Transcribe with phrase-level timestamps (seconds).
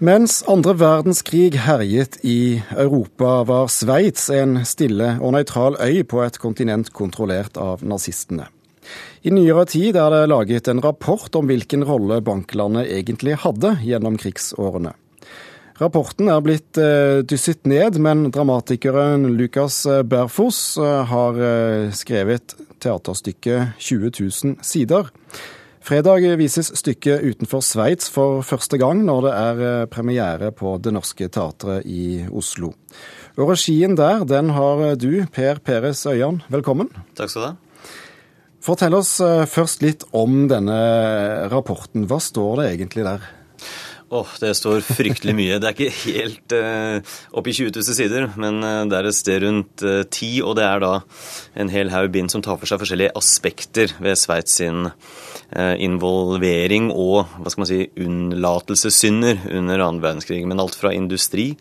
[0.00, 6.38] Mens andre verdenskrig herjet i Europa, var Sveits en stille og nøytral øy på et
[6.40, 8.46] kontinent kontrollert av nazistene.
[9.20, 14.16] I nyere tid er det laget en rapport om hvilken rolle banklandet egentlig hadde gjennom
[14.16, 14.94] krigsårene.
[15.84, 23.76] Rapporten er blitt eh, dysset ned, men dramatikeren Lucas Berfos eh, har eh, skrevet teaterstykket
[23.76, 25.12] 20 000 sider.
[25.80, 30.92] Fredag vises stykket utenfor Sveits for første gang, når det er eh, premiere på Det
[30.92, 32.74] Norske Teatret i Oslo.
[33.40, 36.42] Og regien der, den har du, Per Peres Øyan.
[36.52, 36.92] Velkommen.
[37.16, 37.54] Takk skal du ha.
[38.60, 40.76] Fortell oss eh, først litt om denne
[41.48, 42.04] rapporten.
[42.10, 43.24] Hva står det egentlig der?
[44.12, 45.58] Åh, oh, Det står fryktelig mye.
[45.62, 49.44] Det er ikke helt uh, oppi 20 000 sider, men uh, det er et sted
[49.44, 50.90] rundt uh, ti, og det er da
[51.62, 56.90] en hel haug bind som tar for seg forskjellige aspekter ved Sveits sin uh, involvering
[56.90, 60.42] og hva skal man si, unnlatelsessynder under annen verdenskrig.
[60.42, 61.52] Men alt fra industri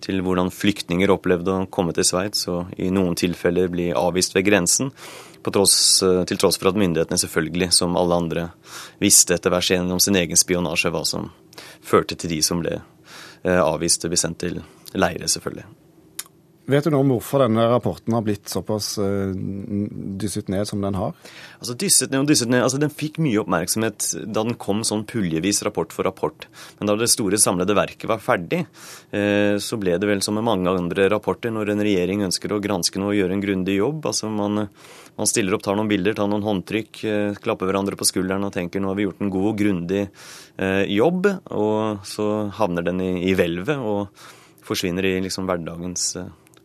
[0.00, 4.48] til hvordan flyktninger opplevde å komme til Sveits og i noen tilfeller bli avvist ved
[4.48, 4.94] grensen.
[5.48, 8.42] Tross, til tross for at myndighetene selvfølgelig, som alle andre,
[9.00, 11.30] visste etter hvert gjennom sin egen spionasje hva som
[11.80, 14.60] førte til de som ble eh, avvist og ble sendt til
[14.92, 15.64] leire, selvfølgelig.
[16.68, 19.32] Vet du noe om hvorfor denne rapporten har blitt såpass uh,
[20.20, 21.14] dysset ned som den har?
[21.56, 22.60] Altså dysset ned og dysset ned.
[22.60, 26.44] Altså Den fikk mye oppmerksomhet da den kom sånn puljevis rapport for rapport.
[26.76, 28.66] Men da det store samlede verket var ferdig,
[29.14, 32.58] uh, så ble det vel som med mange andre rapporter når en regjering ønsker å
[32.60, 34.04] granske noe og gjøre en grundig jobb.
[34.10, 34.66] Altså man,
[35.16, 38.52] man stiller opp, tar noen bilder, tar noen håndtrykk, uh, klapper hverandre på skulderen og
[38.58, 40.04] tenker nå har vi gjort en god og grundig
[40.92, 41.30] jobb.
[41.54, 42.28] Og så
[42.60, 44.28] havner den i, i hvelvet og
[44.68, 46.10] forsvinner i liksom hverdagens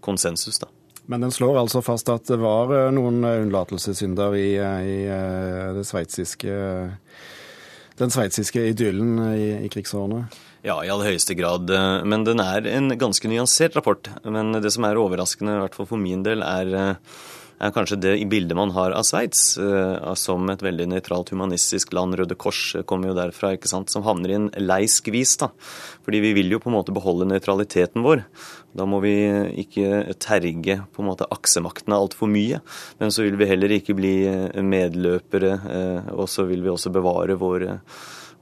[0.03, 0.59] konsensus.
[0.61, 0.69] da.
[1.05, 4.99] Men den slår altså fast at det var eh, noen eh, unnlatelsessynder i, eh, i
[5.77, 6.55] det sveitsiske
[7.99, 10.23] den sveitsiske idyllen i, i krigsårene?
[10.65, 11.69] Ja, i aller høyeste grad.
[12.09, 14.07] Men den er en ganske nyansert rapport.
[14.25, 16.95] Men det som er overraskende, i hvert fall for min del, er
[17.63, 22.17] er kanskje det bildet man har av Sveits uh, som et veldig nøytralt humanistisk land.
[22.19, 25.35] Røde Kors kommer jo derfra, ikke sant, som havner i en lei skvis.
[26.03, 28.25] Fordi vi vil jo på en måte beholde nøytraliteten vår.
[28.77, 29.13] Da må vi
[29.63, 32.59] ikke terge på en måte aksemaktene altfor mye.
[32.99, 34.13] Men så vil vi heller ikke bli
[34.61, 35.55] medløpere,
[36.13, 37.67] og så vil vi også bevare vår,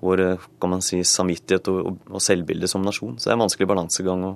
[0.03, 0.25] vår
[0.61, 3.17] kan man si, samvittighet og, og selvbilde som nasjon.
[3.19, 4.35] Så det er en vanskelig balansegang å,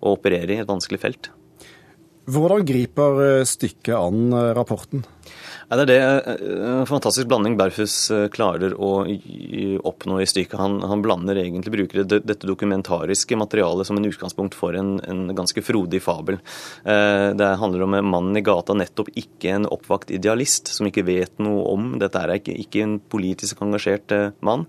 [0.00, 1.32] å operere i, et vanskelig felt.
[2.30, 5.02] Hvordan griper eh, stykket an eh, rapporten?
[5.70, 7.94] Ja, det er det eh, en fantastisk blanding Berfus
[8.34, 8.90] klarer å
[9.90, 10.58] oppnå i stykket.
[10.60, 15.62] Han, han blander egentlig, bruker dette dokumentariske materialet som en utgangspunkt for en, en ganske
[15.64, 16.40] frodig fabel.
[16.84, 21.62] Det handler om mannen i gata, nettopp ikke en oppvakt idealist som ikke vet noe
[21.70, 24.14] om Dette er ikke, ikke en politisk engasjert
[24.46, 24.66] mann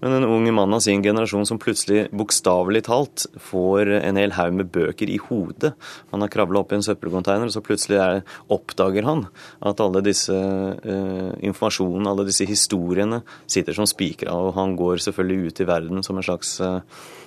[0.00, 4.56] men en ung mann av sin generasjon som plutselig bokstavelig talt får en hel haug
[4.56, 5.74] med bøker i hodet.
[6.14, 8.22] Han har kravla opp i en søppelcontainer, og så plutselig er,
[8.52, 9.26] oppdager han
[9.66, 14.32] at alle disse eh, informasjonen, alle disse historiene, sitter som spikra.
[14.32, 16.80] Og han går selvfølgelig ut i verden som en slags eh,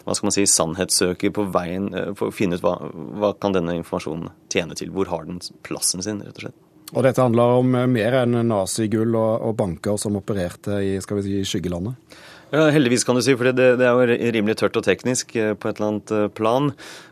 [0.03, 2.79] hva skal man si, sannhetssøker på veien eh, for å finne ut hva,
[3.21, 4.91] hva kan denne informasjonen tjene til.
[4.95, 6.61] Hvor har den plassen sin, rett og slett.
[6.93, 11.23] Og dette handler om mer enn nazigull og, og banker som opererte i skal vi
[11.25, 12.17] si, skyggelandet?
[12.53, 15.55] Ja, Heldigvis, kan du si, for det, det, er jo rimelig tørt og teknisk eh,
[15.57, 16.67] på et eller annet eh, plan.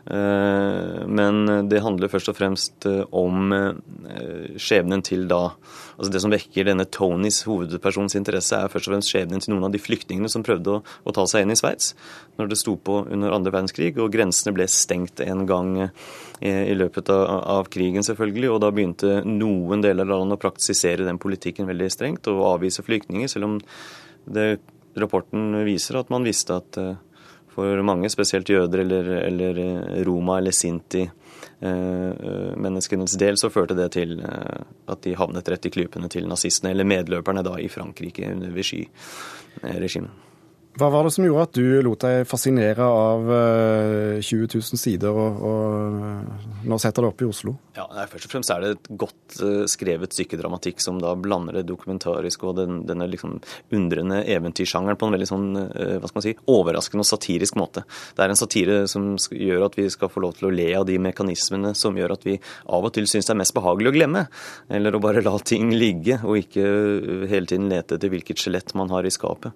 [0.06, 3.50] Eh, men det handler først og fremst om
[4.54, 5.48] skjebnen til da
[5.92, 9.66] Altså Det som vekker denne Tonys hovedpersons interesse, er først og fremst skjebnen til noen
[9.66, 11.92] av de flyktningene som prøvde å, å ta seg inn i Sveits
[12.40, 17.12] når det sto på under andre verdenskrig, og grensene ble stengt en gang i, løpet
[17.12, 17.26] av,
[17.58, 18.48] av, krigen, selvfølgelig.
[18.54, 22.86] Og da begynte noen deler av landet å praktisere den politikken veldig strengt og avvise
[22.86, 23.60] flyktninger, selv om
[24.32, 24.48] det
[24.94, 26.94] rapporten viser at man visste at eh,
[27.52, 32.10] for mange, spesielt jøder eller, eller eh, roma eller sinti, eh,
[33.20, 37.44] del, så førte det til at de havnet rett i klypene til nazistene, eller medløperne
[37.44, 40.31] da i Frankrike under Vichy-regimet.
[40.72, 45.12] Hva var det som gjorde at du lot deg fascinere av 20 eh, 000 sider,
[45.12, 47.52] og, og nå setter det opp i Oslo?
[47.76, 51.58] Ja, nei, Først og fremst er det et godt uh, skrevet psykedramatikk som da blander
[51.60, 53.36] det dokumentariske og den, denne liksom
[53.76, 57.84] undrende eventyrsjangeren på en veldig sånn, hva skal man si, overraskende og satirisk måte.
[58.16, 60.88] Det er en satire som gjør at vi skal få lov til å le av
[60.88, 63.96] de mekanismene som gjør at vi av og til syns det er mest behagelig å
[64.00, 64.26] glemme,
[64.72, 66.68] eller å bare la ting ligge, og ikke
[67.28, 69.52] hele tiden lete etter hvilket skjelett man har i skapet.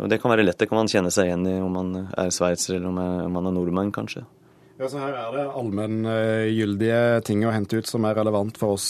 [0.00, 2.34] Og Det kan være lett, det kan man kjenne seg igjen i om man er
[2.34, 4.26] sveitser eller om man er nordmann, kanskje.
[4.80, 8.86] Ja, så Her er det allmenngyldige ting å hente ut som er relevant for oss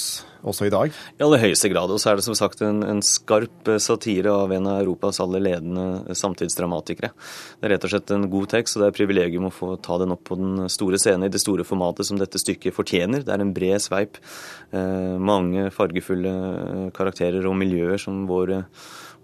[0.47, 0.95] også i dag?
[1.19, 1.91] I aller høyeste grad.
[1.91, 5.19] Og så er det som sagt en, en skarp eh, satire av en av Europas
[5.25, 7.11] aller ledende samtidsdramatikere.
[7.59, 9.73] Det er rett og slett en god tekst, og det er et privilegium å få
[9.83, 13.27] ta den opp på den store scenen i det store formatet som dette stykket fortjener.
[13.27, 14.23] Det er en bred sveip.
[14.71, 18.63] Eh, mange fargefulle karakterer og miljøer som våre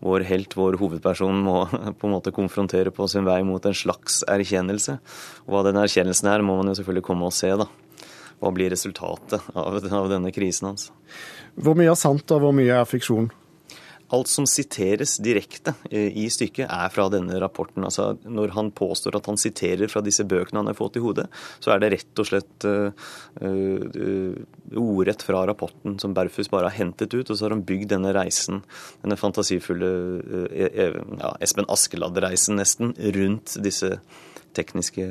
[0.05, 1.65] vår helt, vår hovedperson, må
[1.99, 4.99] på en måte konfrontere på sin vei mot en slags erkjennelse.
[5.47, 7.69] Og hva den erkjennelsen er, må man jo selvfølgelig komme og se, da.
[8.37, 10.91] Hva blir resultatet av, av denne krisen hans?
[11.57, 13.31] Hvor mye er sant, og hvor mye er fiksjon?
[14.15, 17.83] Alt som siteres direkte eh, i stykket, er fra denne rapporten.
[17.87, 21.27] Altså, når han påstår at han siterer fra disse bøkene han har fått i hodet,
[21.59, 23.09] så er det rett og slett uh,
[23.43, 24.37] uh,
[24.79, 27.27] ordrett fra rapporten som Berfus bare har hentet ut.
[27.27, 28.63] Og så har han bygd denne reisen,
[29.03, 29.91] denne fantasifulle
[30.23, 33.97] uh, ja, Espen Askeladd-reisen nesten, rundt disse
[34.57, 35.11] tekniske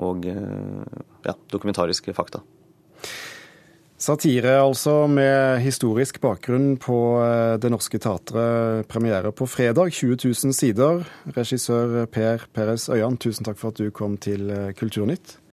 [0.00, 2.40] og ja, dokumentariske fakta.
[4.02, 8.88] Satire altså, med historisk bakgrunn på eh, Det Norske Teatret.
[8.90, 11.04] Premiere på fredag, 20 000 sider.
[11.36, 15.36] Regissør Per Peres Øyan, tusen takk for at du kom til eh, Kulturnytt.